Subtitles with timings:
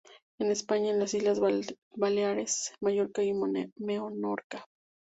[0.39, 1.39] En España en las Islas
[1.91, 3.35] Baleares en Mallorca y
[3.77, 4.65] Menorca.